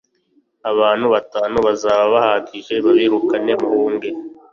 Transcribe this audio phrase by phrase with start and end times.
[0.71, 4.09] abantu batanu bazaba bahagije, babirukane muhunge,